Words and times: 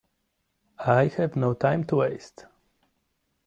I 0.79 1.09
have 1.17 1.35
no 1.35 1.53
time 1.53 1.83
to 1.83 1.97
waste. 1.97 2.47